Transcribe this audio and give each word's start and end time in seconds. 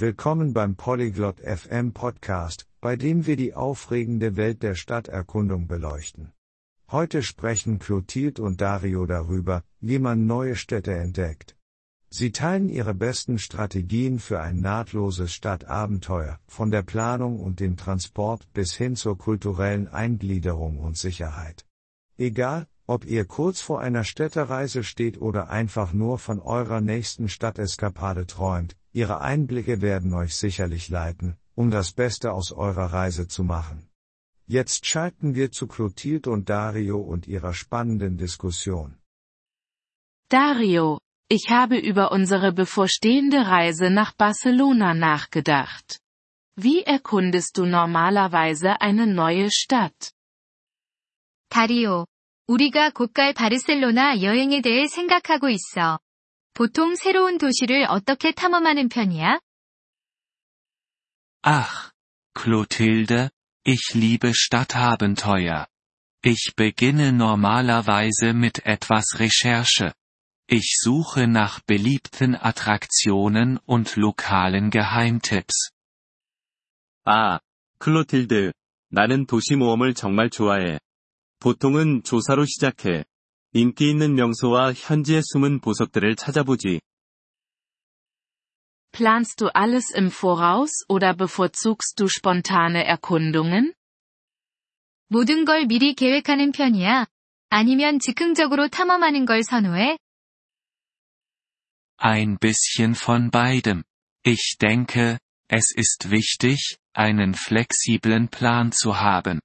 Willkommen 0.00 0.52
beim 0.52 0.76
Polyglot 0.76 1.40
FM 1.40 1.92
Podcast, 1.92 2.68
bei 2.80 2.94
dem 2.94 3.26
wir 3.26 3.34
die 3.34 3.54
aufregende 3.54 4.36
Welt 4.36 4.62
der 4.62 4.76
Stadterkundung 4.76 5.66
beleuchten. 5.66 6.30
Heute 6.88 7.24
sprechen 7.24 7.80
Clotilde 7.80 8.40
und 8.40 8.60
Dario 8.60 9.06
darüber, 9.06 9.64
wie 9.80 9.98
man 9.98 10.24
neue 10.24 10.54
Städte 10.54 10.94
entdeckt. 10.94 11.56
Sie 12.10 12.30
teilen 12.30 12.68
ihre 12.68 12.94
besten 12.94 13.40
Strategien 13.40 14.20
für 14.20 14.40
ein 14.40 14.60
nahtloses 14.60 15.32
Stadtabenteuer, 15.32 16.38
von 16.46 16.70
der 16.70 16.82
Planung 16.82 17.40
und 17.40 17.58
dem 17.58 17.76
Transport 17.76 18.46
bis 18.52 18.74
hin 18.74 18.94
zur 18.94 19.18
kulturellen 19.18 19.88
Eingliederung 19.88 20.78
und 20.78 20.96
Sicherheit. 20.96 21.66
Egal, 22.16 22.68
ob 22.86 23.04
ihr 23.04 23.24
kurz 23.24 23.60
vor 23.60 23.80
einer 23.80 24.04
Städtereise 24.04 24.84
steht 24.84 25.20
oder 25.20 25.50
einfach 25.50 25.92
nur 25.92 26.20
von 26.20 26.38
eurer 26.38 26.80
nächsten 26.80 27.28
Stadteskapade 27.28 28.28
träumt, 28.28 28.76
ihre 28.97 29.21
Einblicke 29.21 29.81
werden 29.81 30.13
euch 30.13 30.35
sicherlich 30.35 30.89
leiten, 30.89 31.37
um 31.55 31.71
das 31.71 31.91
Beste 31.91 32.31
aus 32.31 32.51
eurer 32.51 32.93
Reise 32.93 33.27
zu 33.27 33.43
machen. 33.43 33.89
Jetzt 34.45 34.85
schalten 34.85 35.35
wir 35.35 35.51
zu 35.51 35.67
Clotilde 35.67 36.29
und 36.29 36.49
Dario 36.49 36.99
und 36.99 37.27
ihrer 37.27 37.53
spannenden 37.53 38.17
Diskussion. 38.17 38.97
Dario, 40.29 40.99
ich 41.29 41.49
habe 41.49 41.77
über 41.77 42.11
unsere 42.11 42.51
bevorstehende 42.51 43.47
Reise 43.47 43.89
nach 43.89 44.13
Barcelona 44.13 44.93
nachgedacht. 44.93 45.99
Wie 46.55 46.83
erkundest 46.83 47.57
du 47.57 47.65
normalerweise 47.65 48.81
eine 48.81 49.07
neue 49.07 49.49
Stadt? 49.49 50.11
다리오, 51.49 52.05
우리가 52.47 52.91
곧 52.91 53.13
갈 53.13 53.33
바르셀로나 53.33 54.21
여행에 54.21 54.61
대해 54.61 54.87
생각하고 54.87 55.49
있어. 55.49 55.99
보통 56.57 56.95
새로운 56.95 57.37
도시를 57.37 57.85
어떻게 57.89 58.31
탐험하는 58.31 58.89
편이야? 58.89 59.39
Ach, 61.43 61.91
Clotilde, 62.35 63.29
ich 63.65 63.95
liebe 63.95 64.33
Stadtabenteuer. 64.33 65.67
Ich 66.23 66.53
beginne 66.55 67.11
normalerweise 67.11 68.33
mit 68.33 68.65
etwas 68.65 69.19
Recherche. 69.19 69.93
Ich 70.47 70.77
suche 70.79 71.27
nach 71.27 71.59
beliebten 71.65 72.35
Attraktionen 72.35 73.59
und 73.65 73.97
lokalen 73.97 74.69
Geheimtipps. 74.69 75.71
아, 77.05 77.39
클로틸드. 77.79 78.53
나는 78.89 79.25
도시 79.25 79.55
모험을 79.55 79.93
정말 79.93 80.29
좋아해. 80.29 80.79
보통은 81.39 82.03
조사로 82.03 82.45
시작해. 82.45 83.03
인기 83.53 83.89
있는 83.89 84.15
명소와 84.15 84.73
현지의 84.73 85.21
숨은 85.23 85.59
보석들을 85.59 86.15
찾아보지. 86.15 86.79
Planst 88.91 89.37
du 89.37 89.49
alles 89.55 89.91
im 89.95 90.11
Voraus 90.11 90.71
oder 90.87 91.15
bevorzugst 91.15 91.95
du 91.97 92.07
spontane 92.07 92.83
Erkundungen? 92.85 93.73
모든 95.07 95.45
걸 95.45 95.65
미리 95.65 95.93
계획하는 95.93 96.51
편이야? 96.51 97.07
아니면 97.49 97.99
즉흥적으로 97.99 98.67
탐험하는 98.67 99.25
걸 99.25 99.43
선호해? 99.43 99.97
Ein 101.97 102.37
bisschen 102.39 102.95
von 102.95 103.29
beidem. 103.29 103.83
Ich 104.25 104.57
denke, 104.59 105.19
es 105.47 105.73
ist 105.75 106.09
wichtig, 106.09 106.77
einen 106.93 107.33
flexiblen 107.33 108.29
Plan 108.29 108.71
zu 108.71 108.95
haben. 108.95 109.39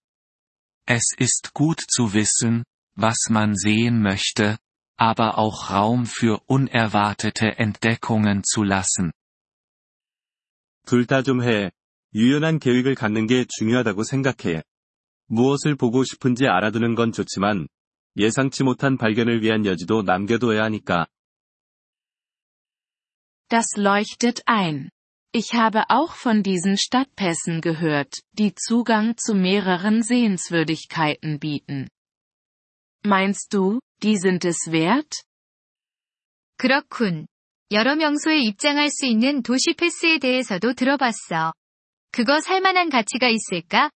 Es 0.87 1.15
ist 1.19 1.53
gut 1.53 1.81
zu 1.87 2.15
wissen, 2.15 2.65
was 2.97 3.29
man 3.31 3.55
sehen 3.55 4.03
möchte, 4.03 4.59
aber 4.97 5.39
auch 5.39 5.71
Raum 5.71 6.07
für 6.07 6.41
unerwartete 6.47 7.59
Entdeckungen 7.59 8.43
zu 8.45 8.65
lassen. 8.65 9.13
둘 10.85 11.07
다 11.07 11.23
좀 11.23 11.43
해. 11.43 11.71
유연한 12.15 12.59
계획을 12.59 12.95
갖는 12.95 13.27
게 13.27 13.45
중요하다고 13.45 14.03
생각해. 14.03 14.63
무엇을 15.27 15.77
보고 15.77 16.05
싶은지 16.05 16.47
알아두는 16.47 16.95
건 16.95 17.13
좋지만, 17.13 17.69
예상치 18.17 18.65
못한 18.65 18.97
발견을 18.97 19.43
위한 19.43 19.67
여지도 19.67 20.03
남겨둬야 20.03 20.65
하니까. 20.65 21.07
Das 23.49 23.77
leuchtet 23.77 24.43
ein. 24.47 24.91
Ich 25.33 25.55
habe 25.55 25.91
auch 25.91 26.15
von 26.15 26.43
diesen 26.43 26.77
Stadtpässen 26.77 27.61
gehört, 27.61 28.15
die 28.33 28.55
Zugang 28.55 29.17
zu 29.17 29.35
mehreren 29.35 30.03
Sehenswürdigkeiten 30.03 31.39
bieten. 31.39 31.89
Meinst 33.05 33.53
du, 33.53 33.81
die 34.03 34.17
sind 34.17 34.45
es 34.45 34.71
wert? 34.71 35.23
그렇군. 36.59 37.27
여러 37.71 37.97
명소에 37.97 38.39
입장할 38.39 38.91
수 38.91 39.07
있는 39.07 39.43
도시 39.43 39.75
패스에 39.75 40.19
대해서도 40.19 40.75
들어봤어. 40.75 41.53
그거 42.13 42.41
살만한 42.41 42.89
가치가 42.89 43.29
있을까? 43.29 43.91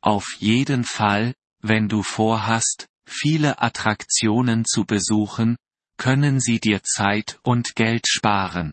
Auf 0.00 0.36
jeden 0.40 0.84
Fall, 0.84 1.34
wenn 1.62 1.88
du 1.88 2.02
vorhast, 2.02 2.86
viele 3.08 3.60
Attraktionen 3.60 4.64
zu 4.64 4.84
besuchen, 4.84 5.56
können 5.96 6.40
sie 6.40 6.60
dir 6.60 6.82
Zeit 6.82 7.40
und 7.42 7.74
Geld 7.74 8.06
sparen. 8.06 8.72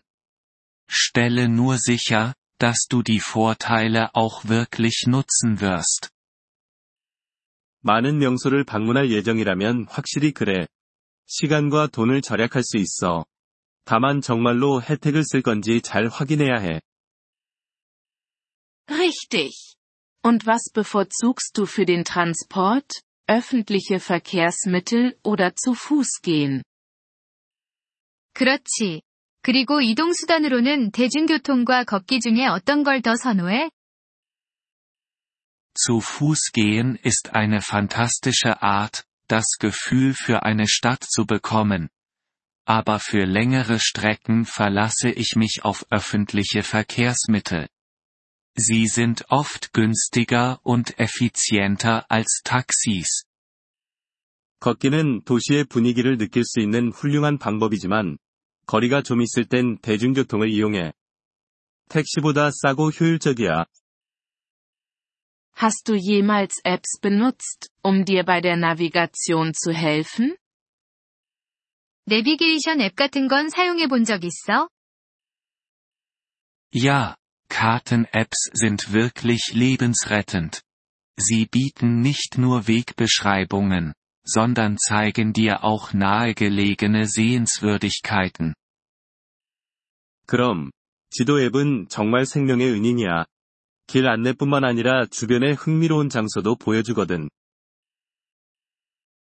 Stelle 0.88 1.48
nur 1.48 1.78
sicher, 1.78 2.34
dass 2.58 2.86
du 2.88 3.02
die 3.02 3.20
Vorteile 3.20 4.14
auch 4.14 4.44
wirklich 4.44 5.04
nutzen 5.06 5.60
wirst. 5.60 6.10
많은 7.81 8.19
명소를 8.19 8.63
방문할 8.63 9.11
예정이라면 9.11 9.87
확실히 9.89 10.31
그래. 10.31 10.67
시간과 11.27 11.87
돈을 11.87 12.21
절약할 12.21 12.63
수 12.63 12.77
있어. 12.77 13.25
다만 13.85 14.21
정말로 14.21 14.81
혜택을 14.81 15.23
쓸 15.23 15.41
건지 15.41 15.81
잘 15.81 16.07
확인해야 16.07 16.57
해. 16.59 16.81
Richtig. 18.89 19.75
Und 20.23 20.45
was 20.45 20.71
bevorzugst 20.73 21.57
du 21.57 21.65
für 21.65 21.85
den 21.85 22.03
Transport, 22.03 23.01
öffentliche 23.27 23.99
Verkehrsmittel 23.99 25.17
oder 25.23 25.53
zu 25.55 25.73
Fuß 25.73 26.21
gehen? 26.21 26.61
그렇지. 28.33 29.01
그리고 29.41 29.81
이동수단으로는 29.81 30.91
대중교통과 30.91 31.83
걷기 31.85 32.19
중에 32.19 32.45
어떤 32.45 32.83
걸 32.83 33.01
더 33.01 33.15
선호해? 33.15 33.71
Zu 35.80 36.00
Fuß 36.00 36.52
gehen 36.52 36.96
ist 36.96 37.34
eine 37.34 37.60
fantastische 37.60 38.62
Art, 38.62 39.04
das 39.28 39.56
Gefühl 39.58 40.14
für 40.14 40.42
eine 40.42 40.68
Stadt 40.68 41.04
zu 41.04 41.26
bekommen. 41.26 41.90
Aber 42.64 42.98
für 42.98 43.24
längere 43.24 43.78
Strecken 43.78 44.44
verlasse 44.44 45.10
ich 45.10 45.36
mich 45.36 45.60
auf 45.62 45.86
öffentliche 45.90 46.62
Verkehrsmittel. 46.62 47.68
Sie 48.56 48.86
sind 48.86 49.26
oft 49.28 49.72
günstiger 49.72 50.60
und 50.62 50.98
effizienter 50.98 52.10
als 52.10 52.40
Taxis. 52.42 53.24
걷기는 54.60 55.22
도시의 55.24 55.64
분위기를 55.64 56.16
느낄 56.16 56.42
수 56.44 56.60
있는 56.60 56.90
훌륭한 56.90 57.38
방법이지만, 57.38 58.16
거리가 58.66 59.02
좀 59.02 59.20
있을 59.20 59.44
땐 59.44 59.78
대중교통을 59.78 60.48
이용해. 60.48 60.92
택시보다 61.88 62.50
싸고 62.50 62.90
효율적이야. 62.90 63.66
Hast 65.60 65.88
du 65.88 65.94
jemals 65.94 66.60
Apps 66.64 66.98
benutzt, 67.00 67.70
um 67.82 68.04
dir 68.04 68.24
bei 68.24 68.40
der 68.40 68.56
Navigation 68.56 69.54
zu 69.54 69.72
helfen? 69.72 70.36
내비게이션 72.06 72.80
앱 72.80 72.94
같은 72.94 73.26
건 73.26 73.48
사용해 73.48 73.88
본 73.88 74.04
적 74.04 74.22
있어? 74.22 74.68
Ja, 76.72 77.16
Karten-Apps 77.48 78.50
sind 78.52 78.92
wirklich 78.92 79.54
lebensrettend. 79.54 80.62
Sie 81.18 81.46
bieten 81.46 82.02
nicht 82.02 82.36
nur 82.38 82.68
Wegbeschreibungen, 82.68 83.94
sondern 84.24 84.76
zeigen 84.76 85.32
dir 85.32 85.64
auch 85.64 85.94
nahegelegene 85.94 87.06
Sehenswürdigkeiten. 87.06 88.54
그럼, 90.26 90.70
지도 91.10 91.40
앱은 91.40 91.86
정말 91.88 92.26
생명의 92.26 92.70
은인이야. 92.72 93.24
길 93.90 94.08
안내뿐만 94.08 94.64
아니라 94.64 95.06
주변의 95.06 95.54
흥미로운 95.54 96.08
장소도 96.08 96.56
보여주거든. 96.56 97.28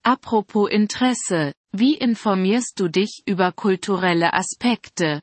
Apropos 0.04 0.70
Interesse, 0.72 1.52
wie 1.72 1.98
informierst 2.00 2.78
du 2.78 2.88
dich 2.88 3.22
über 3.26 3.52
kulturelle 3.52 4.32
Aspekte? 4.32 5.20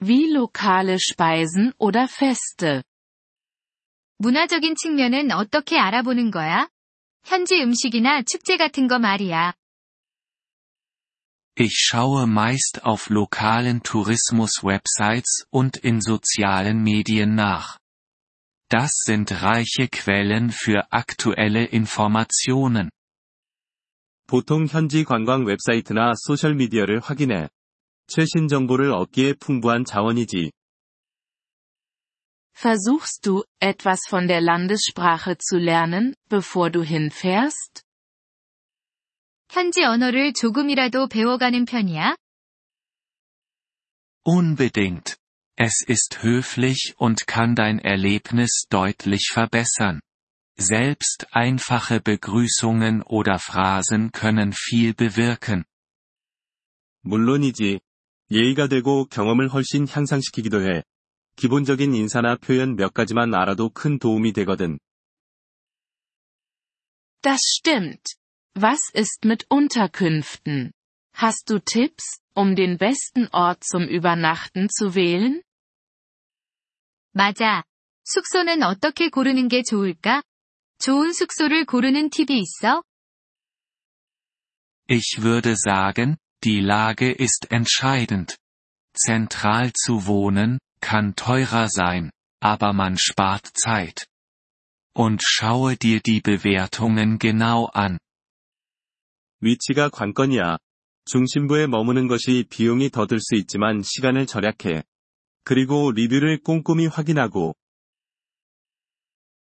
Wie 0.00 0.26
lokale 0.32 0.98
Speisen 0.98 1.72
oder 1.78 2.08
Feste? 2.08 2.82
문화적인 4.18 4.74
측면은 4.74 5.30
어떻게 5.30 5.78
알아보는 5.78 6.30
거야? 6.30 6.68
현지 7.24 7.60
음식이나 7.60 8.22
축제 8.22 8.56
같은 8.56 8.88
거 8.88 8.98
말이야. 8.98 9.54
Ich 11.56 11.72
schaue 11.78 12.26
meist 12.26 12.84
auf 12.84 13.08
lokalen 13.10 13.82
Tourismus-Websites 13.82 15.46
und 15.50 15.78
in 15.84 16.00
sozialen 16.00 16.82
Medien 16.82 17.34
nach. 17.34 17.77
Das 18.68 18.90
sind 19.04 19.30
reiche 19.30 19.88
Quellen 19.88 20.50
für 20.50 20.90
aktuelle 20.90 21.64
Informationen. 21.66 22.90
보통 24.26 24.66
현지 24.66 25.04
관광 25.04 25.44
웹사이트나 25.44 26.14
소셜미디어를 26.16 27.00
확인해. 27.00 27.48
최신 28.06 28.48
정보를 28.48 28.92
얻기에 28.92 29.34
풍부한 29.34 29.84
자원이지. 29.84 30.50
Versuchst 32.56 33.26
du, 33.26 33.44
etwas 33.60 34.00
von 34.08 34.28
der 34.28 34.40
Landessprache 34.40 35.36
zu 35.38 35.58
lernen, 35.58 36.14
bevor 36.28 36.70
du 36.70 36.84
hinfährst? 36.84 37.82
현지 39.50 39.84
언어를 39.84 40.32
조금이라도 40.32 41.08
배워가는 41.08 41.64
편이야? 41.64 42.16
Unbedingt. 44.24 45.16
Es 45.58 45.84
ist 45.86 46.22
höflich 46.22 46.94
und 46.98 47.26
kann 47.26 47.54
dein 47.54 47.78
Erlebnis 47.78 48.64
deutlich 48.68 49.30
verbessern. 49.32 50.00
Selbst 50.56 51.28
einfache 51.32 52.00
Begrüßungen 52.00 53.02
oder 53.02 53.38
Phrasen 53.38 54.10
können 54.12 54.52
viel 54.52 54.94
bewirken. 54.94 55.64
물론이지. 57.02 57.80
예의가 58.30 58.68
되고 58.68 59.06
경험을 59.06 59.48
훨씬 59.48 59.86
향상시키기도 59.86 60.62
해. 60.62 60.82
기본적인 61.36 61.94
인사나 61.94 62.36
표현 62.36 62.76
몇 62.76 62.94
가지만 62.94 63.34
알아도 63.34 63.70
큰 63.70 63.98
도움이 63.98 64.32
되거든. 64.32 64.78
Das 67.22 67.40
stimmt. 67.42 68.16
Was 68.54 68.80
ist 68.92 69.24
mit 69.24 69.46
Unterkünften? 69.50 70.72
Hast 71.16 71.48
du 71.48 71.58
Tipps, 71.58 72.20
um 72.34 72.54
den 72.54 72.78
besten 72.78 73.28
Ort 73.32 73.64
zum 73.64 73.88
Übernachten 73.88 74.68
zu 74.68 74.94
wählen? 74.94 75.42
맞아. 77.12 77.64
숙소는 78.04 78.62
어떻게 78.62 79.08
고르는 79.08 79.48
게 79.48 79.62
좋을까? 79.62 80.22
좋은 80.78 81.12
숙소를 81.12 81.64
고르는 81.64 82.10
팁이 82.10 82.38
있어? 82.40 82.82
Ich 84.88 85.22
würde 85.22 85.54
sagen, 85.56 86.16
die 86.44 86.60
Lage 86.60 87.14
ist 87.18 87.48
entscheidend. 87.50 88.36
Zentral 88.94 89.72
zu 89.72 90.06
wohnen, 90.06 90.58
kann 90.80 91.14
teurer 91.14 91.68
sein, 91.68 92.10
aber 92.40 92.72
man 92.72 92.96
spart 92.98 93.46
Zeit. 93.54 94.06
Und 94.94 95.22
schaue 95.24 95.76
dir 95.76 96.00
die 96.00 96.20
Bewertungen 96.20 97.18
genau 97.18 97.70
an. 97.72 97.98
위치가 99.40 99.88
관건이야. 99.88 100.58
중심부에 101.06 101.66
머무는 101.66 102.06
것이 102.06 102.44
비용이 102.48 102.90
더 102.90 103.06
들 103.06 103.18
수 103.20 103.34
있지만 103.36 103.82
시간을 103.82 104.26
절약해. 104.26 104.84
그리고 105.48 105.90
리뷰를 105.92 106.42
꼼꼼히 106.42 106.86
확인하고, 106.86 107.54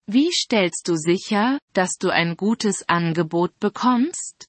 Wie 0.08 0.30
stellst 0.32 0.88
du 0.88 0.96
sicher, 0.96 1.58
dass 1.74 1.96
du 1.98 2.10
ein 2.10 2.36
gutes 2.36 2.84
Angebot 2.88 3.58
bekommst? 3.60 4.46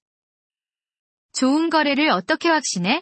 좋은 1.34 1.70
거래를 1.70 2.10
어떻게 2.10 2.50
확신해? 2.50 3.02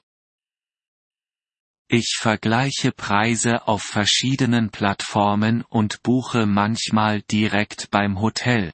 Ich 1.90 2.18
vergleiche 2.22 2.92
Preise 2.94 3.68
auf 3.68 3.84
verschiedenen 3.84 4.70
Plattformen 4.70 5.64
und 5.70 6.02
buche 6.04 6.46
manchmal 6.46 7.22
direkt 7.24 7.90
beim 7.92 8.22
Hotel. 8.22 8.72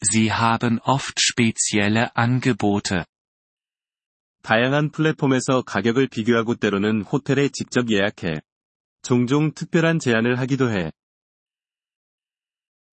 Sie 0.00 0.32
haben 0.32 0.80
oft 0.80 1.20
spezielle 1.20 2.14
Angebote. 2.16 3.04
다양한 4.42 4.90
플랫폼에서 4.90 5.62
가격을 5.62 6.08
비교하고 6.08 6.54
때로는 6.54 7.02
호텔에 7.02 7.48
직접 7.48 7.90
예약해. 7.90 8.40
종종 9.04 9.52
특별한 9.54 9.98
제안을 9.98 10.38
하기도 10.38 10.70
해. 10.70 10.92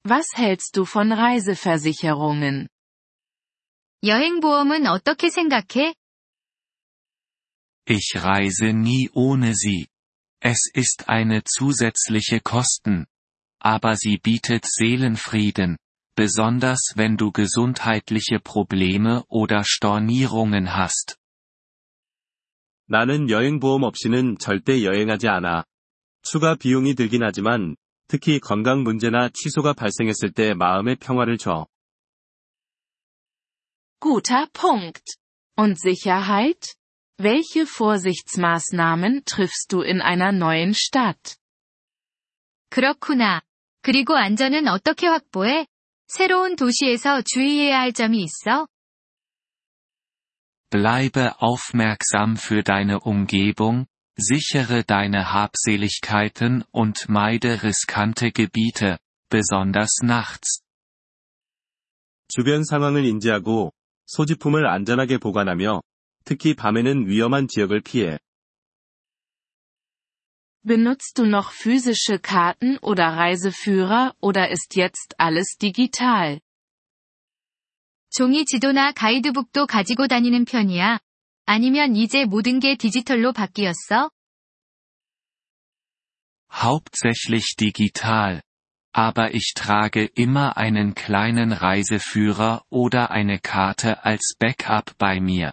Was 0.05 0.37
hältst 0.37 0.75
du 0.75 0.85
von 0.85 1.11
Reiseversicherungen? 1.11 2.67
여행보험은 4.03 4.87
어떻게 4.87 5.29
생각해? 5.29 5.93
Ich 7.89 8.15
reise 8.15 8.73
nie 8.73 9.09
ohne 9.13 9.53
sie. 9.53 9.87
Es 10.41 10.69
ist 10.73 11.09
eine 11.09 11.41
zusätzliche 11.43 12.39
Kosten. 12.39 13.05
Aber 13.59 13.95
sie 13.95 14.17
bietet 14.17 14.65
Seelenfrieden, 14.65 15.77
besonders 16.15 16.93
wenn 16.95 17.17
du 17.17 17.31
gesundheitliche 17.31 18.39
Probleme 18.39 19.23
oder 19.27 19.63
Stornierungen 19.63 20.75
hast. 20.75 21.17
나는 22.89 23.29
여행보험 23.29 23.83
없이는 23.83 24.37
절대 24.37 24.83
여행하지 24.83 25.27
않아. 25.27 25.65
추가 26.21 26.55
비용이 26.55 26.95
들긴 26.95 27.23
하지만, 27.23 27.75
특히 28.07 28.39
건강 28.39 28.83
문제나 28.83 29.29
취소가 29.33 29.73
발생했을 29.73 30.31
때 30.31 30.53
마음의 30.53 30.97
평화를 30.97 31.37
줘. 31.37 31.67
Guter 33.99 34.47
Punkt. 34.53 35.17
Und 35.57 35.77
Sicherheit? 35.79 36.75
Welche 37.19 37.65
Vorsichtsmaßnahmen 37.65 39.25
triffst 39.25 39.71
du 39.71 39.81
in 39.81 40.01
einer 40.01 40.31
neuen 40.31 40.73
Stadt? 40.75 41.37
그렇구나. 42.69 43.41
그리고 43.81 44.15
안전은 44.15 44.67
어떻게 44.67 45.07
확보해? 45.07 45.65
새로운 46.07 46.55
도시에서 46.55 47.23
주의해야 47.23 47.79
할 47.79 47.91
점이 47.91 48.21
있어? 48.21 48.67
Bleibe 50.69 51.31
aufmerksam 51.41 52.35
für 52.35 52.61
deine 52.61 52.99
Umgebung, 52.99 53.87
sichere 54.17 54.83
deine 54.83 55.31
Habseligkeiten 55.31 56.63
und 56.71 57.09
meide 57.09 57.63
riskante 57.63 58.31
Gebiete, 58.31 58.97
besonders 59.29 60.01
nachts. 60.03 60.61
주변 62.27 62.63
상황을 62.63 63.05
인지하고, 63.05 63.73
소지품을 64.07 64.67
안전하게 64.67 65.17
보관하며, 65.17 65.81
특히 66.25 66.53
밤에는 66.53 67.07
위험한 67.07 67.47
지역을 67.47 67.81
피해. 67.81 68.19
Benutzt 70.63 71.17
du 71.17 71.25
noch 71.25 71.53
physische 71.53 72.19
Karten 72.19 72.77
oder 72.81 73.15
Reiseführer 73.15 74.13
oder 74.19 74.49
ist 74.51 74.75
jetzt 74.75 75.15
alles 75.17 75.57
digital? 75.57 76.41
종이 78.09 78.43
지도나 78.43 78.91
가이드북도 78.91 79.67
가지고 79.67 80.07
다니는 80.07 80.43
편이야? 80.43 80.99
아니면 81.44 81.96
이제 81.96 82.24
모든 82.24 82.60
게 82.60 82.76
디지털로 82.76 83.32
바뀌었어? 83.32 84.10
Hauptsächlich 86.52 87.56
digital. 87.56 88.42
Aber 88.94 89.34
ich 89.34 89.54
trage 89.54 90.10
immer 90.14 90.58
einen 90.58 90.94
kleinen 90.94 91.52
Reiseführer 91.52 92.62
oder 92.70 93.10
eine 93.10 93.38
Karte 93.38 94.04
als 94.04 94.36
Backup 94.38 94.96
bei 94.98 95.18
mir. 95.18 95.52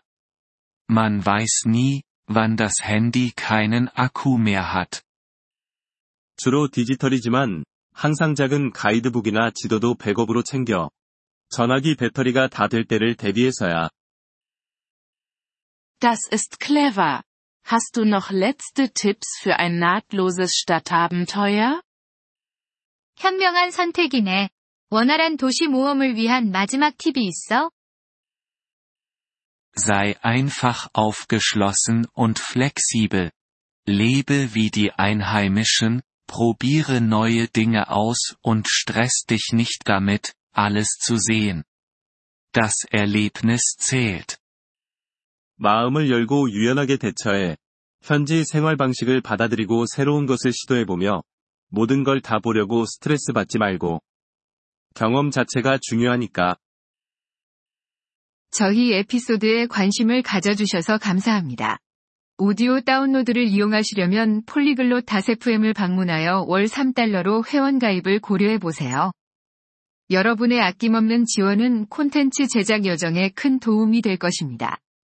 Man 0.90 1.26
weiß 1.26 1.66
nie, 1.68 2.04
wann 2.28 2.58
das 2.58 2.82
Handy 2.84 3.32
keinen 3.32 3.88
Akku 3.96 4.38
mehr 4.38 4.74
hat. 4.74 5.02
주로 6.36 6.68
디지털이지만, 6.70 7.64
항상 7.94 8.36
작은 8.36 8.72
가이드북이나 8.72 9.52
지도도 9.56 9.96
백업으로 9.96 10.44
챙겨. 10.44 10.90
전화기 11.50 11.96
배터리가 11.96 12.48
다 12.48 12.68
될 12.68 12.86
때를 12.86 13.16
대비해서야. 13.16 13.90
Das 16.01 16.21
ist 16.31 16.61
clever. 16.61 17.23
Hast 17.67 17.97
du 17.97 18.05
noch 18.05 18.31
letzte 18.31 18.91
Tipps 18.91 19.39
für 19.41 19.57
ein 19.57 19.79
nahtloses 19.79 20.53
Stadtabenteuer? 20.55 21.83
현명한 23.17 23.71
선택이네. 23.71 24.51
원활한 24.91 25.37
도시 25.37 25.67
모험을 25.67 26.15
위한 26.15 26.51
마지막 26.51 26.97
팁이 26.99 27.27
있어? 27.27 27.71
Sei 29.77 30.15
einfach 30.23 30.89
aufgeschlossen 30.93 32.07
und 32.13 32.39
flexibel. 32.39 33.33
Lebe 33.87 34.55
wie 34.55 34.71
die 34.71 34.93
Einheimischen, 34.93 36.03
probiere 36.27 37.01
neue 37.01 37.49
Dinge 37.49 37.91
aus 37.91 38.37
und 38.41 38.69
stress 38.69 39.25
dich 39.29 39.51
nicht 39.53 39.83
damit, 39.87 40.35
alles 40.53 40.99
zu 41.01 41.17
sehen. 41.17 41.65
Das 42.53 42.85
Erlebnis 42.91 43.77
zählt. 43.79 44.39
마음을 45.62 46.10
열고 46.10 46.52
유연하게 46.52 46.96
대처해. 46.98 47.58
현지 48.02 48.46
생활 48.46 48.78
방식을 48.78 49.20
받아들이고 49.20 49.86
새로운 49.94 50.26
것을 50.26 50.54
시도해보며, 50.54 51.22
모든 51.70 52.06
걸 52.06 52.22
다 52.22 52.40
보려고 52.40 52.86
스트레스 52.86 53.34
받지 53.34 53.58
말고. 53.58 54.02
경험 54.96 55.32
자체가 55.32 55.78
중요하니까. 55.82 56.56
저희 58.52 58.94
에피소드에 58.94 59.68
관심을 59.68 60.24
가져주셔서 60.24 60.98
감사합니다. 60.98 61.78
오디오 62.38 62.80
다운로드를 62.80 63.44
이용하시려면 63.44 64.44
폴리글롯 64.46 65.06
다세프엠을 65.06 65.74
방문하여 65.74 66.46
월 66.48 66.66
3달러로 66.66 67.46
회원가입을 67.46 68.22
고려해보세요. 68.22 69.12
여러분의 70.10 70.62
아낌없는 70.62 71.26
지원은 71.26 71.88
콘텐츠 71.88 72.48
제작 72.48 72.86
여정에 72.86 73.30
큰 73.36 73.60
도움이 73.60 74.02
될 74.02 74.16
것입니다. 74.18 74.80